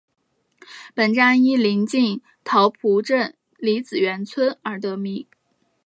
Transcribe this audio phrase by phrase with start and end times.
[0.95, 5.27] 本站因临近桃浦镇李子园村而得名。